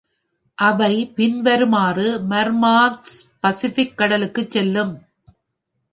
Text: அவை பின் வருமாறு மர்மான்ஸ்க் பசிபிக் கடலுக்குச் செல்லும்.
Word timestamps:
அவை 0.57 1.11
பின் 1.15 1.41
வருமாறு 1.41 2.21
மர்மான்ஸ்க் 2.29 3.29
பசிபிக் 3.39 3.97
கடலுக்குச் 3.97 4.51
செல்லும். 4.51 4.93